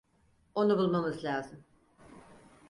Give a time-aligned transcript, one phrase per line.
[0.55, 1.63] Onu bulmamız lazım.